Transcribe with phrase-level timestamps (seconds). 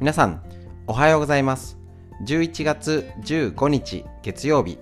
[0.00, 0.40] 皆さん、
[0.86, 1.76] おはようございます。
[2.24, 4.78] 11月15日月曜日、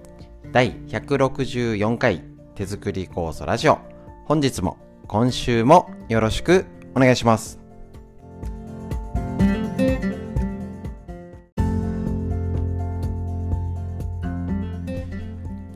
[0.52, 2.22] 第164回
[2.54, 3.78] 手作り酵素ラジオ。
[4.26, 4.76] 本日も、
[5.08, 7.58] 今週もよろしくお願いします。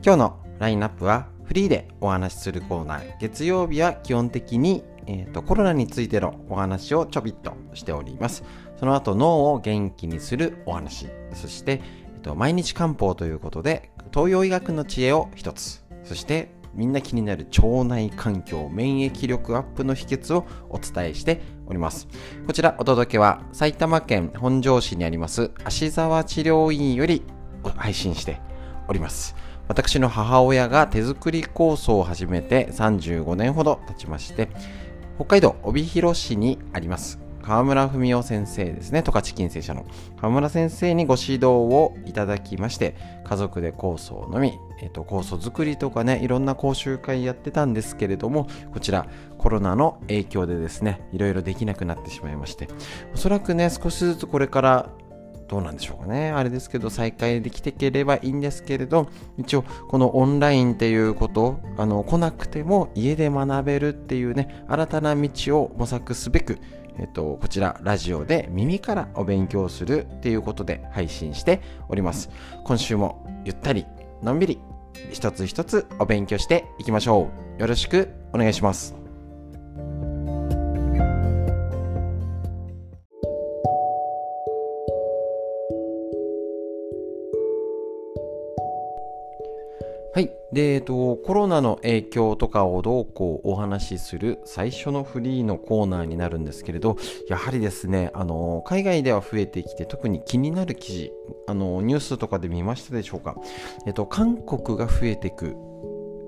[0.03, 3.17] 今日のラインナップはフリーでお話しするコーナー。
[3.19, 8.43] 月曜日は基本的にえーと、コロナについてのお話をちょびっとしております。
[8.81, 11.83] その後脳を元気にするお話、そして、
[12.15, 22.07] えーと、毎日漢方ということで東洋医学の知恵を一つ、そしてみんな気になる腸内環境、免疫力アップの秘訣をお伝えしております。
[22.47, 27.21] こちらお届けは埼玉県本庄市にあります芦沢治療院より
[27.77, 28.41] 配信して
[28.87, 29.35] おります。
[29.67, 34.49] 私の母親が手作り酵素を始めて35年ほど経ちまして、
[35.17, 39.85] 北海道帯広市にあります河村文夫先生ですね、十勝金星社の
[40.19, 52.67] 河村先生にご指導をいただきまして、家族で酵素を飲み、えっ、と、酵素作りとかね、いろんな講習会やってたんですけれども、こちらコロナの影響でですね、いろいろできなくなってしまいまして、
[53.13, 54.89] おそらくね、少しずつこれから
[55.51, 56.31] どうなんでしょうかね。
[56.31, 66.57] あれですけど、再開できてければいいんですけれど、一応、このオンラインっていうこと、あの、来なくても家で学べるっていうね、新たな道を模索すべく、
[66.97, 72.29] えっと、こちら、ラジオで耳からお勉強するっていうことで配信しております。
[72.63, 73.85] 今週もゆったり、
[74.23, 74.59] のんびり、
[75.11, 77.27] 一つ一つお勉強していきましょ
[77.57, 77.61] う。
[77.61, 79.00] よろしくお願いします。
[90.53, 96.97] で、えっと、コロナの影響とかをどうこうお話しする最初のフリーのコーナーになるんですけれど、
[97.29, 101.13] やはりですね、あの、海外では増えてきて、特に気になる記事、
[101.47, 103.37] あの、ニュースとかで見ましたでしょうか？
[103.85, 105.55] えっと、韓国が増えていく。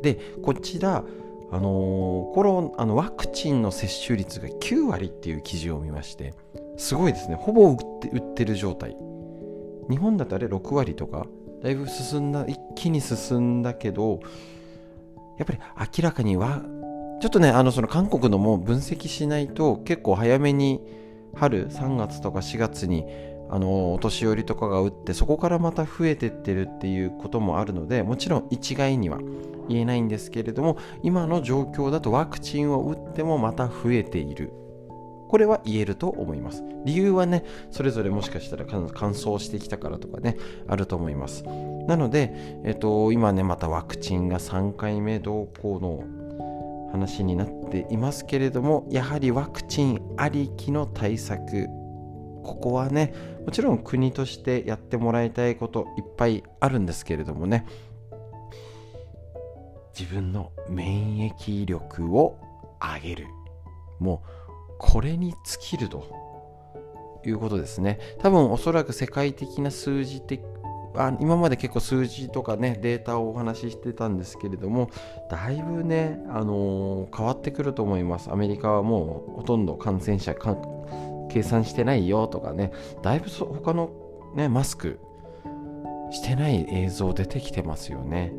[0.02, 1.03] で、こちら、
[1.52, 6.34] あのコロあのワクチンの接種率が9割っていう記事を見まして、
[6.78, 7.36] すごいですね。
[7.36, 8.98] ほぼ売って売ってる状態。
[9.88, 11.28] 日本だとあれ6割とか？
[11.63, 14.19] だいぶ進んだ一気に進んだけど
[15.40, 15.59] やっぱり
[15.97, 16.62] 明らかには
[17.22, 20.81] ちょっとねあのその韓国のも分析しないと結構早めに
[21.35, 23.06] 春3月とか4月に
[23.50, 29.19] あのお年寄りとかが打ってそこからまた増えてってるっていうこともあるのでもちろん一概には
[29.69, 34.62] 言えないんですけれども今の状況だとワクチンを打ってもまた増えている。
[35.34, 36.64] これは言えると思います。
[36.86, 41.44] 理由はね、それぞれもしかしたら乾燥してきたからとかね、あると思います。
[41.88, 51.66] なので、えっと、今ね、またワクチンが3回目同行の話になっていますけれども、やはりワクチンありきの対策、
[52.44, 57.66] ここはね、もちろん国としてやってもらいたいこといっぱいあるんですけれどもね、
[59.98, 62.38] 自分の免疫力を
[62.80, 63.28] 上げる。
[64.00, 64.43] もう
[64.78, 66.06] これに尽きると
[67.26, 68.00] いうことですね。
[68.20, 70.42] 多分おそらく世界的な数字的
[70.96, 74.90] あ今まで結構数字とかねデータをお話ししてたんですけれども
[75.30, 80.36] だいぶね、あのー、変わってくると思いますアメリカはもうほとんど感染者
[81.30, 83.90] 計算してないよとかねだいぶそ他の
[84.36, 85.00] ねマスク
[86.12, 88.32] してない映像出てきてますよね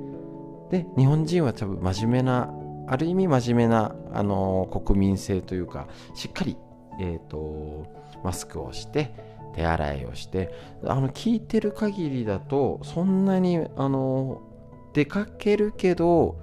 [0.70, 2.54] で日本人は多分真面目な
[2.86, 6.56] ある意味真面目な、あの国民性というかしっかり、
[7.00, 7.86] えーと、
[8.22, 9.14] マスクをして
[9.54, 10.52] 手洗いをして
[10.84, 14.42] あの聞いてる限りだとそんなにあの
[14.92, 16.38] 出かけるけど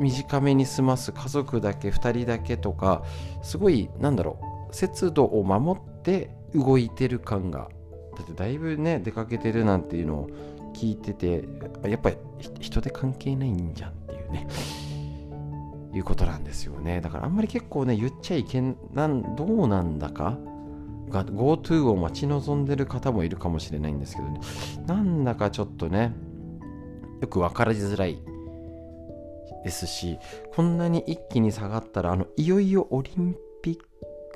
[0.00, 3.02] 短めに済ます家族だけ2人だけとか
[3.42, 4.38] すごいなんだろ
[4.70, 7.68] う節度を守って動いてる感が
[8.16, 10.30] だってだいぶね出かけてるなんていうのを
[10.74, 11.44] 聞いてて
[11.88, 12.16] やっぱり
[12.60, 14.46] 人で関係ないんじゃんっていうね。
[15.96, 17.00] いうことなんですよね。
[17.00, 20.36] だからあんまり結構ね、言っちゃいけん、なんどうなんだか
[21.08, 24.40] が GoTo を待ち望んでる方もいるかもしれないんですけどね、
[24.86, 26.12] なんだかちょっとね、
[27.22, 28.18] よく分からりづらい
[29.64, 30.18] ですし、
[30.54, 33.78] こんなに一気に下がったら、あのいよいよオリンピッ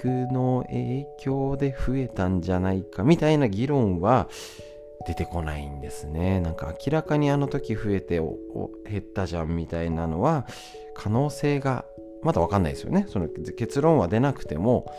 [0.01, 4.29] クの影響で増えたんじゃないかみたいな議論は
[5.07, 6.41] 出てこないんですね。
[6.41, 10.47] なんか明らかにあの時増えて減ったじゃんみたいなのは
[10.95, 11.85] 可能性が
[12.23, 13.07] まだ分かんないですよね。
[13.09, 14.93] その結論は出なくても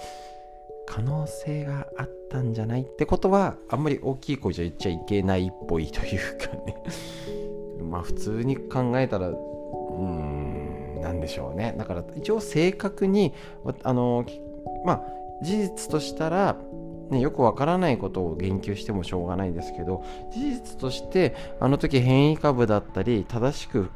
[0.88, 6.76] 可能性があったんじゃないってことはあんまり大きい声じゃ言っちゃいけないっぽいというかね。
[7.84, 11.76] まあ普通に考えたらうーんなんでしょうね。
[11.78, 13.34] だから一応正確に
[13.84, 14.26] あの
[14.84, 15.04] まあ
[15.44, 16.58] 事実としたら
[17.12, 23.92] ね、よくわからないことを言及してもしょうがないですけど事実としてあの時変異株だったり正しく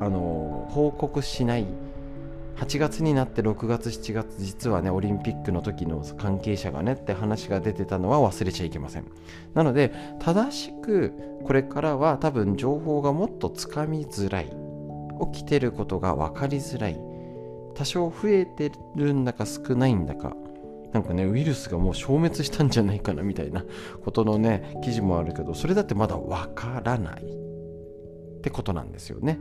[0.00, 1.66] あの報告しない
[2.56, 9.04] 8月になって6月7月実はねオリンピックの時の関係者がねって話が出てたのは忘れちゃいけません。
[9.54, 11.14] なので正しく
[11.44, 14.52] これからは多分情報がもっとつかみづらい
[15.32, 17.00] 起きてることが分かりづらい
[17.74, 20.36] 多少増えてるんだか少ないんだか
[20.92, 23.64] なんかねウイルスがもう消滅したんじゃないかなみたいな
[24.04, 27.22] ことのね記事もあるけどそれだってまだ分からない。
[27.22, 29.38] ってことなんですよね。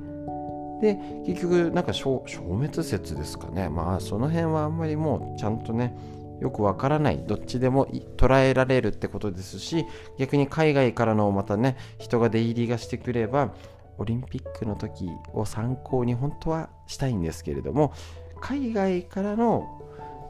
[0.82, 0.96] で
[1.26, 3.70] 結局なんか消滅説ですかね。
[3.70, 5.96] まあその辺はあんまりもうちゃんとね
[6.42, 7.24] よくわからない。
[7.26, 9.86] どっちでも捉えられるってことですし
[10.18, 13.54] 逆に海外からのまたね人が出入りがしてくれば
[13.98, 17.94] オリンピックの時を参考に本当はしたいんですけれども
[18.40, 19.77] 海外からの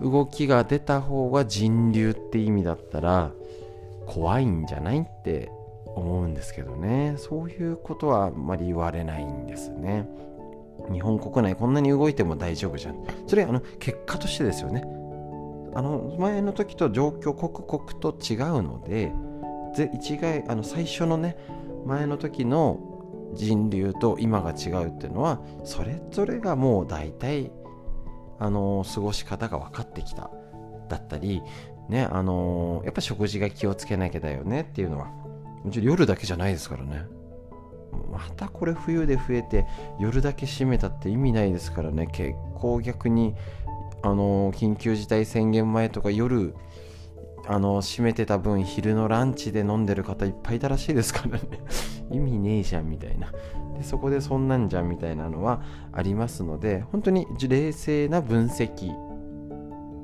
[0.02, 3.32] 動きが出た方が人流って意味だったら
[4.06, 5.52] 怖いんじゃないって
[5.86, 7.16] 思うんですけどね。
[7.18, 10.08] そういうことはあんまり言われないんですね。
[10.92, 13.04] 日本国内こんなに動いても大丈夫じゃん。
[13.26, 14.84] それあの結果としてですよね。
[15.76, 19.12] あの前の時と状況刻々と違うので
[19.94, 21.38] 一概あの最初のね
[21.86, 22.80] 前の時の
[23.36, 27.52] 人流と今が違うっていうのはそれぞれがもう大体
[28.40, 30.30] あの過ごし方が分かってきた
[30.90, 31.42] だったり
[31.90, 35.06] ねあのやっぱ食事が気をつけなきゃだよねっていうのは
[35.64, 37.06] もちろん夜だけじゃないですからね。
[38.12, 39.66] またこれ冬で増えて
[40.00, 42.08] 夜だけ閉めたって意味ないですからね。
[42.08, 43.36] 結構逆に
[44.04, 46.56] あの緊急事態宣言前とか夜
[47.50, 51.42] あの閉めてた分昼のランチで飲んでる方いっぱいいたらしいですからね。
[52.12, 53.32] 意味ねえじゃんみたいな。
[53.78, 55.62] でそこでそんなんじゃんみたいなのは
[55.92, 58.94] ありますので本当に冷静な分析。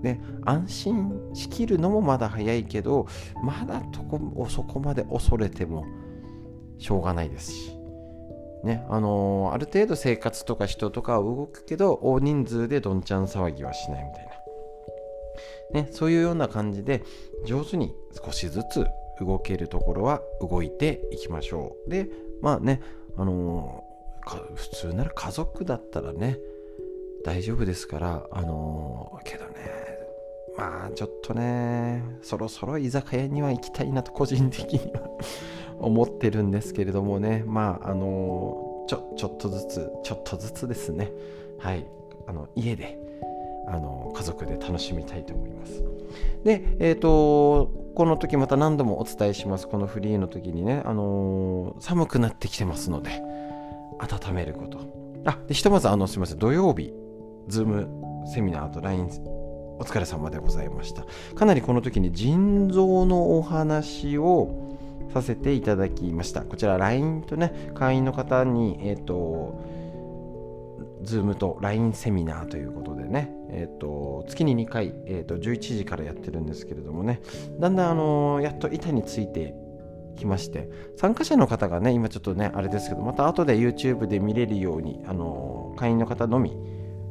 [0.02, 3.08] で安心しきるのもまだ早いけど
[3.42, 5.86] まだとこそこまで恐れても
[6.78, 7.84] しょうがないですし。
[8.64, 14.32] ねあのー、ある程度生活とか人とかは動くけど大人数でどんちゃん騒ぎはしないみたいな、
[15.74, 17.04] ね、そういうような感じで
[17.46, 17.94] 上手に
[18.24, 18.86] 少しずつ
[19.20, 21.90] 動けるところは動いていきましょう。
[21.90, 22.10] で
[22.42, 22.82] まあね
[23.18, 26.38] あのー、普通なら家族だったらね
[27.26, 29.52] 大丈夫ですからあのー、けどね
[30.58, 35.10] まあちょっとねそろそろ居酒屋には行きたいなと個人的には
[35.80, 41.12] 思ってるんですけれどもねまああのちょちょっとずつちょっとずつですね。
[41.60, 41.88] はい。
[42.28, 42.98] あの家で
[43.68, 45.84] あの家族で楽しみたいと思います。
[46.44, 49.68] でえ、ー、とこの時また何度もお伝えします。
[49.68, 53.22] このフリーの時にねあの寒くなってきてますので
[54.00, 54.80] 温めること。
[55.26, 56.40] あでひとまずあのすみません。
[56.40, 56.94] 土曜日
[57.48, 59.10] ズームセミナーと LINE
[59.80, 61.06] お疲れ様でございました。
[61.36, 64.78] かなりこの時に腎臓のお話を
[65.14, 66.42] させていただきました。
[66.42, 69.62] こちら LINE とね、会員の方に、えっ、ー、と、
[71.04, 77.22] Zoom と LINE セミナーということでね、え、ー、と、月に2回、え、ー、と、11時からやってるんですけれどもね、
[77.60, 79.54] だんだん、あのやっと板について
[80.16, 86.56] きまして、参加者の方がね、今ちょっとね、あれですけど、また後で YouTube で見れるように、あの会員の方のみ、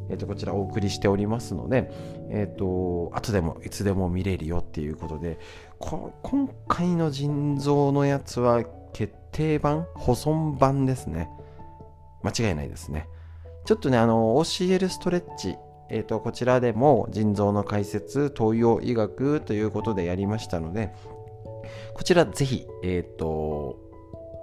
[0.08, 1.90] えー、とこちらお送りしておりますので、
[2.30, 5.38] え、ー、と、後でもいつでも見れるよっていうことで、
[5.78, 11.28] 今回の腎臓のやつは決定版、保存版ですね。
[12.22, 13.08] 間違いないですね。
[13.64, 15.56] ちょっとね、あの、OCL ストレッチ、
[15.88, 20.92] えっ、ー、と、こちらでも腎臓の解説、東洋医学ということでやりましたので、
[21.94, 23.78] こちらぜひ、えっ、ー、と、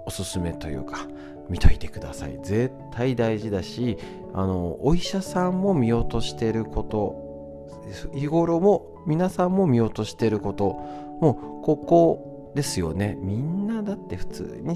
[0.06, 1.06] おすすめというか、
[1.50, 2.38] 見といてください。
[2.42, 3.98] 絶対大事だし
[4.32, 7.68] あのお医者さんも見落としてること
[8.14, 10.74] 日頃も皆さんも見落としてること
[11.20, 13.16] もうここですよね。
[13.20, 14.74] みんなだって普通に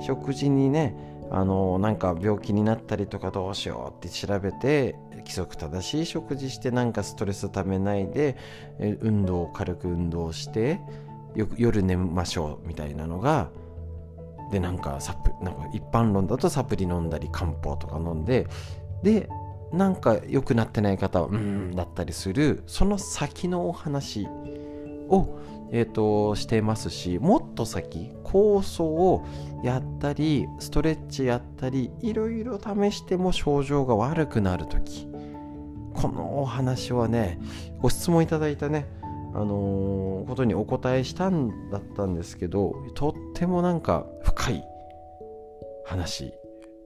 [0.00, 0.94] 食事にね
[1.30, 8.36] あのなんか病気になったりとかどうしようって調べて規則正しい食事してなんかストレスためないで
[9.00, 10.80] 運動軽く運動して
[11.56, 13.50] 夜寝ましょうみたいなのが
[14.50, 18.46] でなんかサプなんか一般論だとサプリ飲んだり漢方とか飲んで
[19.02, 19.28] で
[19.72, 24.28] なんか良くなってない方はうんだったりするその先のお話
[25.08, 25.38] を、
[25.72, 29.26] えーと、してますしもっと先酵素を
[29.62, 35.08] やったりストレッチやったりいろいろ試しても症状が悪くなる時
[35.94, 37.38] このお話はね
[37.80, 38.86] ご質問いただいたね
[39.34, 44.64] あのー、ことにお答えしたんだったんですけどとってもなんか深い
[45.84, 46.32] 話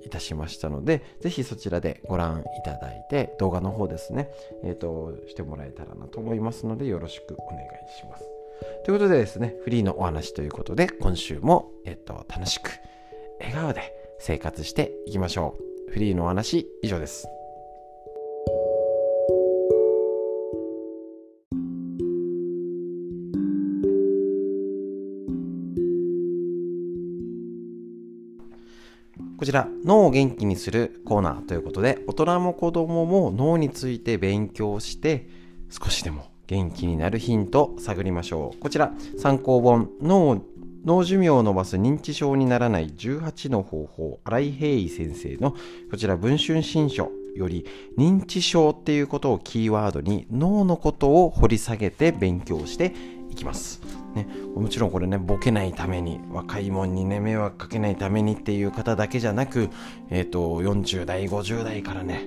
[0.04, 4.30] いたしましたのでぜひそちらでご覧いただいて動画の方ですね
[4.64, 7.68] えっ、ー、としてもらえたらなと思いますのでよろしくお願い
[7.98, 8.39] します。
[8.84, 12.70] ということでですね、フリーのお話ということで、今週も、えっと、楽しく、
[13.40, 15.56] 笑顔で生活していきましょ
[15.88, 15.92] う。
[15.92, 17.28] フリーのお話、以上です。
[29.40, 35.30] こちら脳を元気にするコーナーということで大人も子供も脳について勉強して
[35.70, 38.58] 少しでも元気になるヒント探りましょう。
[38.58, 45.54] こちら参考本脳寿命を伸ばす認知症にならない18の方法新井平井先生の
[45.92, 47.66] こちら文春新書より
[47.96, 52.94] 認知症っていうことをキーワードに脳のことを掘り下げて勉強して
[53.30, 53.80] いきます。
[54.16, 54.26] ね、
[54.56, 59.68] もちろんこれね、ボケないために、若いもんにね、迷惑かけないためにっていう方だけじゃなく、
[60.08, 62.26] え、ー、と、40代、50代からね、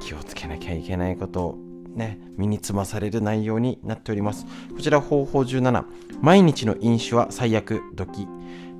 [0.00, 1.58] 気をつけなきゃいけないこと
[1.94, 4.46] ね、身につまされる内容になっております。
[4.74, 5.84] こちら方法17、
[6.20, 8.26] 毎日の飲酒は最悪、時。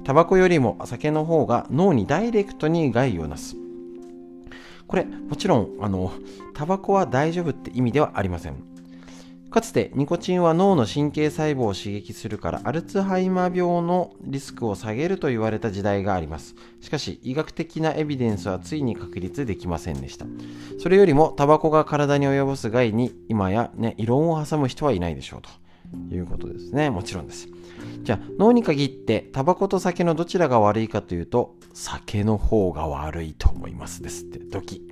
[0.05, 3.57] タバコよりも酒の方が脳にダイレクトに害をなす。
[4.87, 6.13] これ、もちろん、あの、
[6.55, 8.57] タバコは大丈夫って意味ではありません。
[9.51, 16.55] かつてニコチンは脳の神経細胞を刺激するからアルツハイマー病のリスクを下げると言われた時代があります。
[16.81, 20.27] しかし医学的なエビデンスはついに確立できませんでした。
[20.79, 26.91] それよりもタバコが体に及ぼす害に今やね、異論を挟む人はいないでしょうということですね。
[26.91, 27.49] もちろんです。
[28.03, 34.83] じゃあ脳に限ってタバコと酒のどちらが悪いかというと酒の方が悪いと思いますですって時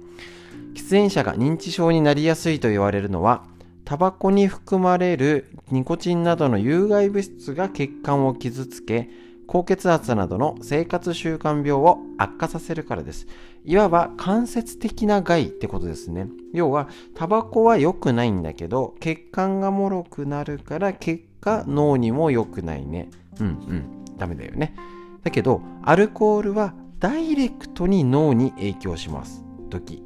[0.74, 3.44] 喫煙者が認知症になりやすいと言われるのは
[3.88, 9.08] タバコに含まれるニコチンなどの有害物質が血管を傷つけ、
[9.46, 13.26] 高血圧などの生活習慣病を悪化させるからです。
[13.64, 16.26] いわば間接的な害ってことですね。
[16.52, 23.08] 要は、タバコは良くないんだけど、血管が脆くなるから結果脳にも良くないね。
[23.40, 24.04] うんうん。
[24.18, 24.74] ダメだよね。
[25.22, 29.42] だけど、アルコールはダイレクトに脳に影響します。
[29.70, 30.02] 時。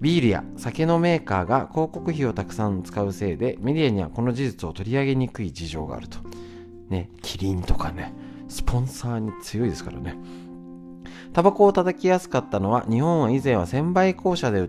[0.00, 6.18] ビールや酒のメーカーが広告費をたくさん使うせいでメディアにはこの事実を取り上げにくい事情があると。
[6.90, 8.12] ね、キリンとかね、
[8.48, 10.16] スポンサーに強いですからね。
[11.34, 14.68] タバコを叩きやすかったのは日本は以前は1000倍校舎で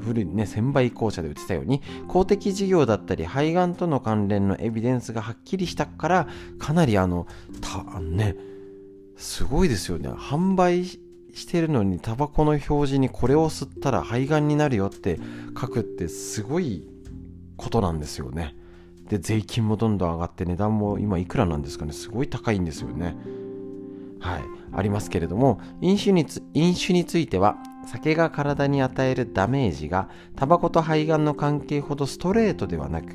[0.00, 6.28] 古いね1000倍校舎で売ってたように公的事業だったり肺がんとの関連のエビデンスがはっきりしたから
[6.60, 7.26] かなりあの
[7.60, 8.36] たね
[9.16, 11.00] すごいですよね販売
[11.38, 15.18] してるのにタバコの表示にこれを吸ったら肺がんになるよって
[15.58, 16.86] 書くってすごい
[17.56, 18.56] ことなんですよね。
[19.08, 21.92] で税金もどんどん上がって値段も今いくらなんですかね。
[21.92, 23.16] すごい高いんですよね。
[24.20, 24.42] はい。
[24.72, 33.14] ありますけれども飲酒につ飲酒については酒が体に与えるダメージがタバコと肺がんの関係ほどストレートではなく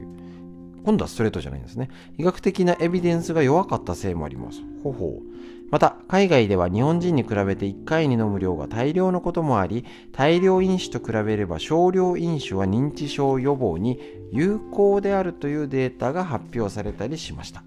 [0.84, 1.90] 今度はストレートじゃないんですね。
[2.18, 4.62] 医学的なエビデンスが弱かったせいもあります。
[4.84, 5.34] ほほう。
[5.72, 14.00] また、海外では日本人に比べて1回に飲む量が大量のこともあり、大量飲酒と比べれば少量飲酒は認知症予防に
[14.32, 17.64] 有効であるというデータが発表されたりしました。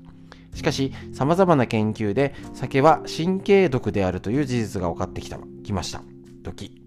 [0.54, 6.02] しかし、様々な研究で酒は神経毒であるという事実が分かってきたきました。
[6.42, 6.82] 時。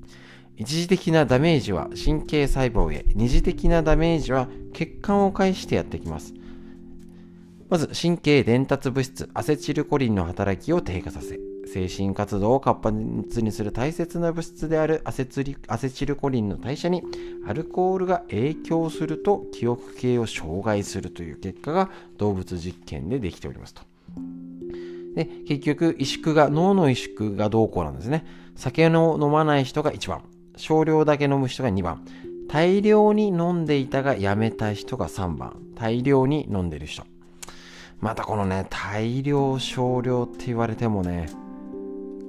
[0.58, 6.34] 一時的なダメージは神経細胞へ、二次的なダメージは血管を介してやってきます。
[7.70, 11.40] まず神経伝達物質アセチルコリンの働きを低下させ
[11.72, 17.04] 精神活動を活発にする大切な物質であるアセチルコリンの代謝に
[17.48, 23.84] アルコールが影響すると記憶系を障害するという結果が動物実験でできておりますと。
[25.14, 28.26] で結局萎縮が脳の萎縮がどうこうなんですね。
[28.56, 30.24] 酒を飲まない人が1番
[30.56, 32.04] 少量だけ飲む人が2番
[32.48, 37.04] 大量に飲んでいたがやめた人が3番大量に飲んでる人
[38.00, 41.30] またこのね、大量少量って言われてもね、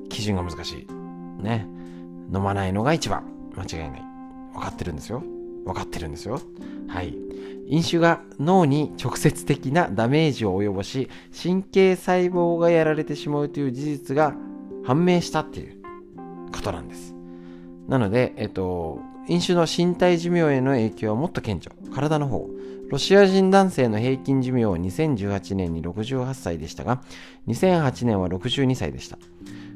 [0.08, 1.42] 基準が難しい。
[1.42, 1.66] ね。
[2.32, 3.24] 飲まないのが一番。
[3.56, 4.02] 間違いない。
[4.52, 5.22] 分かってるんですよ。
[5.64, 6.40] 分かってるんですよ。
[6.88, 7.16] はい。
[7.68, 11.08] 飲酒が脳に直接的なダメージを及ぼし、
[11.40, 14.34] 神経細胞がやられてしまうという事実が
[14.84, 15.80] 判明したっていう
[16.52, 17.14] ことなんです。
[17.88, 21.72] なので、えっと、飲酒の身体寿命への影響はもっと顕著。
[21.94, 22.48] 体の方。
[22.90, 27.00] ロシア人男性の平均寿命は2018年に68歳でしたが、
[27.46, 29.16] 2008年は62歳でした。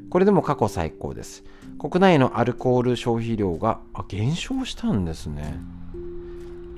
[0.09, 1.45] これでも過去最高です。
[1.79, 3.79] 国内のアルコール消費量が
[4.09, 5.61] 減少したんですね。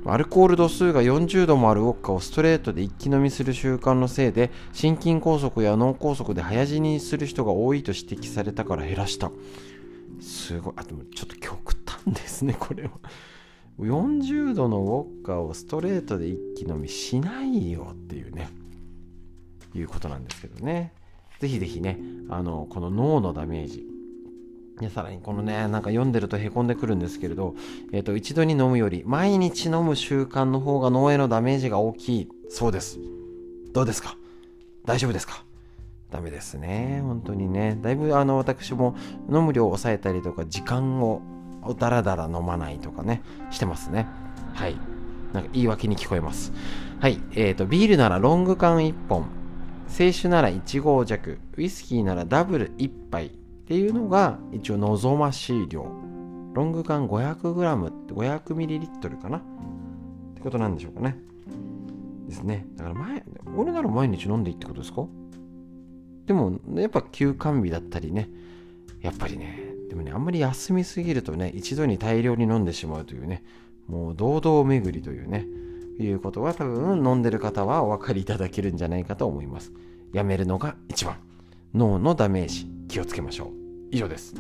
[0.06, 9.32] アルコール度数が40度もあるウォッカをストレートで一気飲みする習慣のせいで心筋梗塞や脳梗塞で早死にする人が多いと指摘されたから減らした。
[10.22, 10.74] すごい。
[10.78, 12.92] あ、でもちょっと極端ですね、これは。
[13.80, 18.50] 40度のウォッカをストレートで一気飲みしないよっていうね。
[19.76, 20.94] いうことなんですけどね。
[21.40, 23.86] ぜひぜひね、あの、この脳のダメージ。
[24.80, 27.56] でさらにこのね、なんか読んでるとへこんでくるんですけれど、
[27.92, 32.30] えっ、ー、と、一度に飲むより、毎日飲む習慣の方が脳へのダメージが大きい。
[32.50, 33.00] そうです。
[33.74, 34.18] どうですか？
[34.86, 35.44] 大丈夫ですか？
[36.12, 37.02] ダメですね。
[37.04, 37.78] 本当にね。
[37.82, 38.96] だいぶあの私も
[39.32, 41.22] 飲む量を抑えたりとか、時間を
[41.78, 43.22] だらだら飲まないとかね、
[43.52, 44.08] してますね。
[44.54, 44.76] はい。
[45.34, 46.54] なんか言い訳に聞こえます。
[47.00, 47.22] はい。
[47.36, 49.26] えっ、ー、と、ビールならロング缶1本、
[49.90, 53.30] 清酒なら1合弱、ウイスキーならダブル1杯っ
[53.68, 55.86] ていうのが一応望ましい量。
[56.54, 59.42] ロング缶 500g って 500ml かなっ
[60.34, 61.18] てことなんでしょうかね。
[62.28, 62.66] ですね。
[62.76, 63.24] だから前、
[63.56, 65.06] 俺なら毎日飲んでいいってことですか？
[66.26, 68.30] でも、やっぱ休館日だったりね、
[69.02, 73.44] やっぱりね、でもね、あんまり休みすぎるとね、一度に大量に飲んでしまうというね、
[73.88, 75.48] もう堂々巡りというね、
[76.00, 79.72] いうことは多分飲んでる方はお分かりいただけるんじゃないかと思います。
[80.14, 81.18] やめるのが一番。
[81.74, 83.48] 脳のダメージ、気をつけましょう。
[83.92, 84.36] 以上です。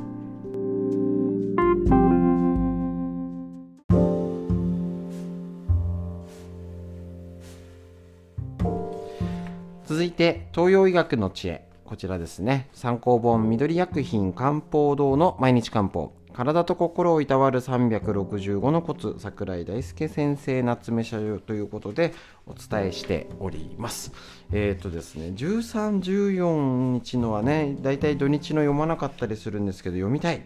[9.86, 11.67] 続いて、東洋医学の知恵。
[11.88, 12.68] こちらですね。
[12.74, 16.12] 参考本緑薬品漢方堂の毎日漢方。
[16.34, 22.14] 体と心をいたわる365のコツ桜井大輔先生夏目社長ということで
[22.46, 24.12] お伝えしております。
[24.52, 30.46] えっ、ー、とですね13、14日のはねだいたい土日の読まなかったりするんですけど読みたい。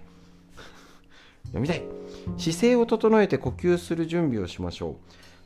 [1.48, 1.84] 読みたい。
[2.38, 4.96] 姿勢を整えて呼吸する準備をしましょう。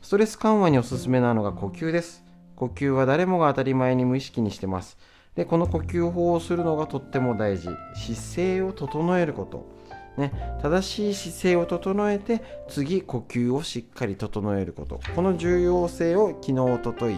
[0.02, 2.22] ストレス緩和におすすめなのが呼吸です。
[2.54, 4.98] 呼吸は誰もが当たり前に無意識にしてます。
[5.36, 7.68] でこの呼吸法をするのがとっても大事。
[7.94, 9.76] 姿勢を整えること。
[10.16, 15.00] ね、正しい姿勢を整えて次呼吸をしっかり整えること。
[15.14, 17.14] この重要性を昨日おととい、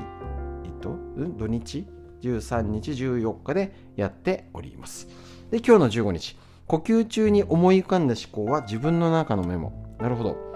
[0.64, 0.96] えっと、
[1.37, 1.87] 土日
[2.22, 5.06] ？13日？14日でやっております。
[5.52, 6.36] で今日の15日。
[6.66, 9.73] 呼吸中に思い浮かんだ思考は自分の中のメモ。
[10.00, 10.48] なるほど。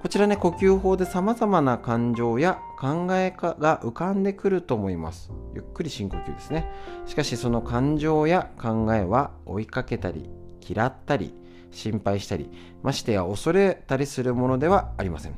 [0.00, 5.30] こちらね、呼吸法で様々な感情や考えが浮かんでくると思います。
[5.54, 6.70] ゆっくり深呼吸ですね。
[7.06, 10.28] しかしその感情や考えは追いかけたり、
[10.66, 11.34] 嫌ったり、
[11.70, 12.50] 心配したり、
[12.82, 15.36] ましてや恐れたりするものではありません。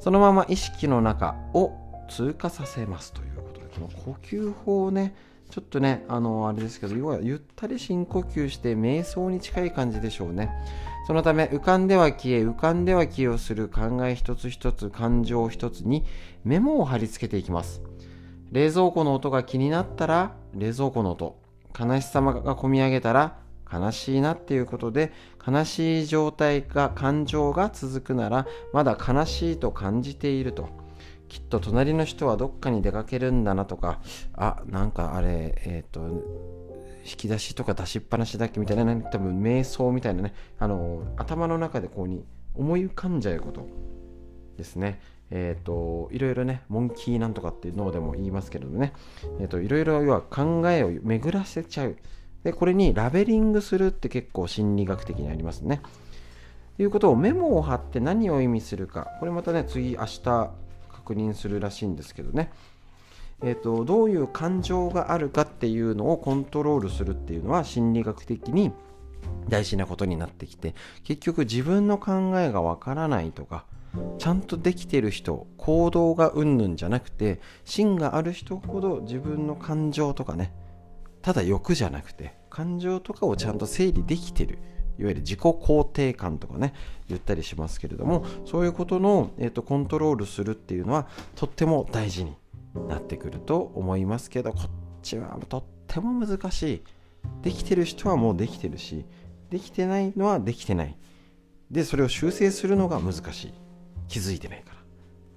[0.00, 1.72] そのまま意識の中を
[2.08, 5.14] 通過させますということで、この呼吸法をね、
[5.50, 10.50] ちょっとね、あの、あれですけど、要はゆったり深呼吸して瞑想に近い感じでしょうね。
[11.06, 16.04] そのため、浮かんでは消え、浮かんでは消えをする考え一つ一つ、感情一つに
[16.44, 17.82] メモを貼り付けていきます。
[18.52, 21.40] 冷蔵庫の音が気になったら、冷蔵庫の音。
[21.78, 25.12] 悲しさが込み上げたら、悲しいなっていうことで
[25.46, 30.68] 悲しい状態が感情が続くならまだ悲しいと感じていると
[31.28, 34.00] きっと隣の人はどっかに出かけるんだなとか
[34.34, 36.61] あなんかあれえっ、ー、と
[37.04, 43.66] 引き出しとか出しっぱなしだっけみたいな、ね、多分瞑想みたいなねあの頭の中でこうに思い浮かんじゃうこと
[44.56, 48.92] ですねえっ、ー、といろいろねモンキーなんとかっていうのでも言いますけどね
[49.40, 51.96] えっ、ー、といろいろ要は考えを巡らせちゃう
[52.44, 55.80] で、これにラベリングするって結構心理学的にありますね。
[56.76, 59.08] ということをメモを貼って何を意味するか。
[59.20, 60.50] これまたね、次明日
[60.90, 62.50] 確認するらしいんですけどね。
[63.44, 68.72] えーと、どういう感情があるかっていうのをコントロールするっていうのは心理学的に
[69.48, 70.74] 大事なことになってきて
[71.04, 73.64] 結局自分の考えがわからないとか
[74.18, 80.52] ちゃんとできてる人行動がうんぬんじゃなくて芯がある人ほど自分の感情とかね
[81.20, 84.58] ただ欲じゃなくて感情とかをちゃんと整理できてる
[84.98, 86.74] いわゆる自己肯定感とかね
[87.08, 92.34] 言ったりしますけれどもそういうことの、えーと、コントロールするっていうのはとっても大事に
[92.88, 94.70] なってくると思いますけどこっ
[95.02, 96.82] ちはとっても難しい。
[97.42, 99.04] できてる人はもうできてるし
[99.50, 100.96] できてないのはできてない。
[101.70, 103.54] でそれを修正するのが難しい。
[104.08, 104.82] 気づいてないから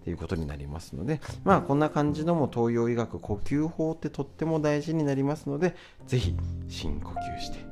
[0.03, 5.75] ということになりますので、まあこんな感じのも東洋医学呼吸法ってとっても大事になりますので、
[6.07, 6.35] ぜひ
[6.67, 7.65] 深呼吸して、しっ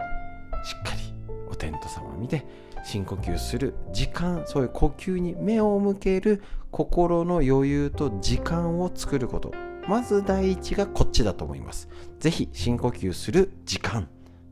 [0.84, 1.14] かり
[1.52, 2.46] お天道様を見て、
[2.84, 9.52] 深呼吸する時間、そういう呼吸に目を向ける心の余裕と時間を作ること。
[9.88, 11.90] まず第一がこっちだと思います。
[12.20, 14.10] 是非深呼吸する時間、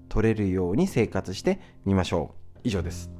[0.10, 2.60] 取れるように生活してみましょう。
[2.64, 3.12] 以上です。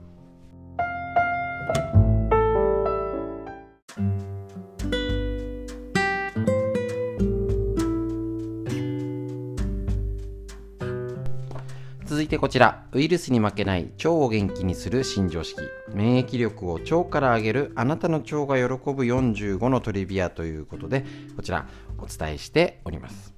[12.22, 15.60] 続いてこちら、ウイルスに負けない腸を元気にする新常識。
[15.92, 18.62] 免疫力を腸から上げるあなたの腸が喜
[18.94, 21.04] ぶ45のトリビアということで、
[21.36, 23.34] こちらお伝えしております。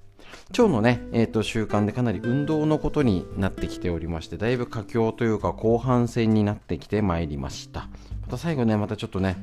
[0.49, 7.87] 腸のね、えー、と習慣でかなり運動のことになってきておりましてだいぶ佳境というか後半戦になってきてまいりました
[8.23, 9.37] また最後ねまたちょっとね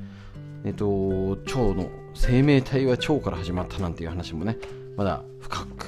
[0.65, 4.59] えっ、ー、と腸の生命体は腸から始まったなんていう話もね
[4.99, 5.87] まだ深く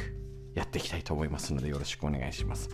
[0.55, 2.71] やっていきたいと思いますのでよろしくお願いします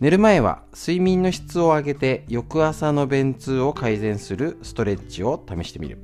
[0.00, 5.98] 寝る前は睡眠の質を上げて翌朝の便通を改善するストレッチを試してみる。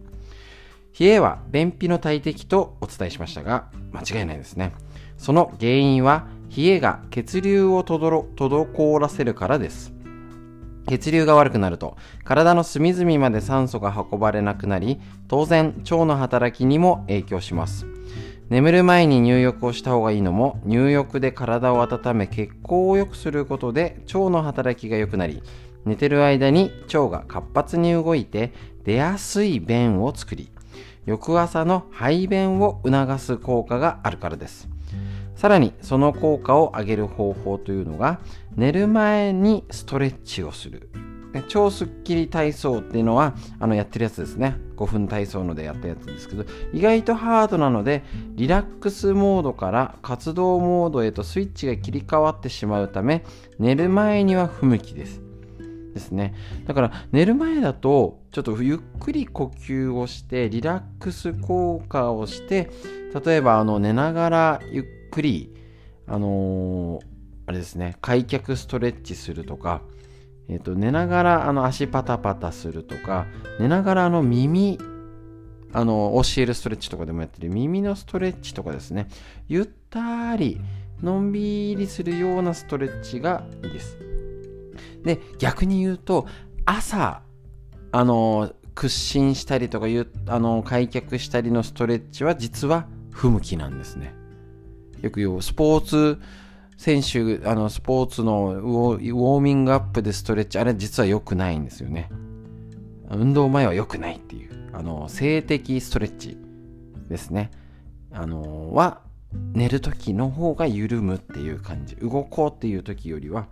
[0.98, 4.72] 冷えは便秘の大敵とお伝えしましたが間違いないですね。
[5.16, 6.26] その原因は
[6.56, 9.92] 冷えが血流を滞らせるからです。
[10.88, 17.86] 血流が悪くなると体の隅々まで酸素が運ばれなくなり当然腸の働きにも影響します。
[18.50, 25.42] 眠る前に入浴をした方がいいのも入浴で体を温め血行を良くすることで腸の働きが良くなり
[25.84, 28.52] 寝てる間に腸が活発に動いて
[28.84, 30.50] 出やすい便を作り
[31.06, 34.68] 翌朝の排便を促す効果があるからです。
[35.36, 38.20] さらにその効果を上げる方法というのが
[38.56, 40.88] 寝る前にストレッチをする。
[41.42, 44.56] 超スッキリ体操っていうのはあのやってるやつですね。
[44.76, 48.02] 5分体操のでやったやつですけど意外とハードなので
[48.34, 53.24] リラックスモードから活動モードへとスイッチが切り替わってしまうため
[53.58, 55.22] 寝る前には不向きです。
[55.94, 56.34] ですね。
[56.66, 62.70] だから寝る前だとちょっとゆっくり呼吸をしてリラックス効果をして
[63.24, 65.54] 例えばあの寝ながらゆっくり、
[66.08, 67.04] あのー、
[67.46, 69.82] あれですね、開脚ストレッチするとか、
[70.48, 73.26] えっ、と、寝ながらあの足パタパタするとか、
[73.58, 74.78] 寝ながらあの耳、
[75.72, 79.08] あの、教えるストレッチとかでもやってる耳のストレッチとかですね、
[79.48, 80.60] ゆったり、
[81.02, 83.98] のんびりするようなストレッチがいいです。
[85.02, 86.26] で、逆に言うと、
[86.64, 87.22] 朝、
[87.92, 89.86] あの、屈伸したりとか
[90.26, 94.14] あの開脚したりのストレッチは実は不向きなんですね。
[95.00, 96.20] よく言うスポーツ
[96.84, 102.10] 選手、あの、スポーツのウォーミングアップでストレッチ、あれ実は良くないんですよね。
[103.10, 106.36] 運動前は良くないっていう、あの、静的ストレッチ
[107.08, 107.50] ですね。
[108.12, 109.00] あの、は、
[109.54, 111.96] 寝る時の方が緩むっていう感じ。
[111.96, 113.46] 動こうっていう時よりは、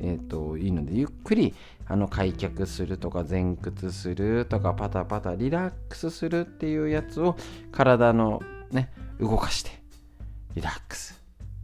[0.00, 1.54] えっ、ー、と、いいので、ゆっくり、
[1.86, 7.36] あの、開脚するとか、前屈するとか、パタパタリラックスするっていうやつを、
[7.70, 9.70] 体のね、動かして、
[10.56, 11.21] リラックス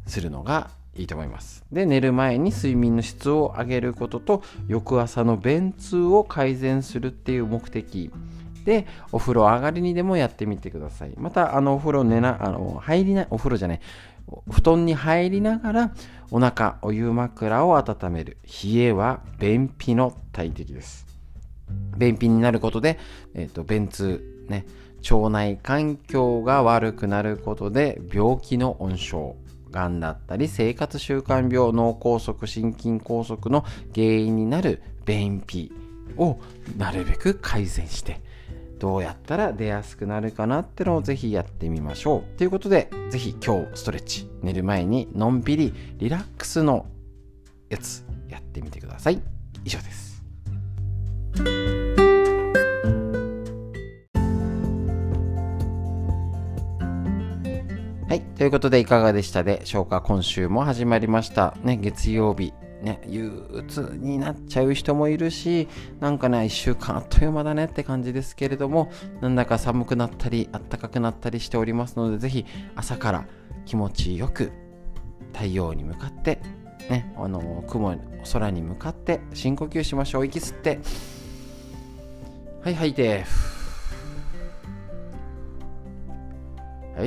[0.09, 1.65] するのがいいと思います。
[1.73, 8.11] で、寝る前に睡眠の質を上げることと、翌朝の便通を改善するっていう目的
[8.65, 11.13] で、お風呂上がりにでもやってみてください。
[11.17, 13.81] また、あの、お風呂寝な、あの、入りな、お風呂じゃない、
[14.51, 15.95] 布団に入りながら、
[16.31, 18.37] お腹、お湯枕を温める。
[18.45, 21.07] 冷えは便秘の大敵です。
[21.97, 22.99] 便秘になることで、
[23.35, 24.67] えっ、ー、と、便通、ね、
[25.11, 29.35] 腸内環境が悪くなることで病気の温床
[29.71, 35.73] がんだったり生活習慣病脳梗塞心筋梗塞の原因になる便秘
[36.17, 36.39] を
[36.77, 38.21] なるべく改善して
[38.79, 42.39] どうやったら出やすくなるかなってのをぜひやってみましょう。
[42.39, 46.87] ということでぜひ今日ストレッチ寝る前にのんびりリラックスの
[47.69, 49.21] やつやってみてください。
[49.65, 50.23] 以上です。
[58.09, 58.23] はい。
[58.23, 61.55] ということで、いかがでしたでしょうか今週も始まりました。
[61.63, 62.55] ね、月曜日。
[62.81, 65.69] ね、憂鬱になっちゃう人もいるし、
[66.01, 68.91] なんかね、一週間あっという間だねって感じですけれども、
[69.21, 73.27] なんだか寒くなったり、暖かくなったりしておりますので、ぜひ朝から
[73.67, 74.53] 気持ちよく
[75.35, 76.41] 太陽に向かって、
[76.89, 77.95] ね、あの、雲、
[78.33, 80.25] 空に向かって深呼吸しましょう。
[80.25, 80.79] 息吸って、
[82.65, 83.27] はい、吐いて、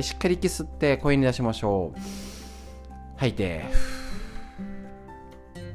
[0.00, 2.00] しっかり息吸って声に出しましょう。
[3.16, 3.64] 吐いて。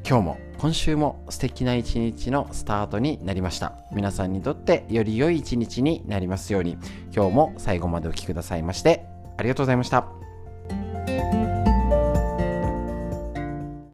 [0.07, 3.73] 今日も今週も素敵な一日のスタートになりました。
[3.91, 6.77] 皆さんにとってより良い一日になりますように、
[7.13, 9.05] 今日も最後までお聴きくださいまして、
[9.37, 10.07] ありがとうございました。